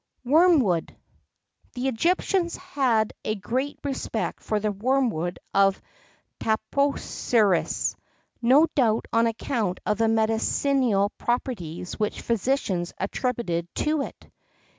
DUTOUR. 0.23 0.31
WORMWOOD. 0.33 0.95
The 1.75 1.87
Egyptians 1.87 2.55
had 2.57 3.13
a 3.23 3.35
great 3.35 3.77
respect 3.83 4.41
for 4.41 4.59
the 4.59 4.71
wormwood 4.71 5.37
of 5.53 5.79
Taposiris, 6.39 7.95
no 8.41 8.65
doubt 8.73 9.05
on 9.13 9.27
account 9.27 9.79
of 9.85 9.99
the 9.99 10.07
medicinal 10.07 11.11
properties 11.19 11.99
which 11.99 12.21
physicians 12.21 12.95
attributed 12.97 13.67
to 13.75 14.01
it. 14.01 14.31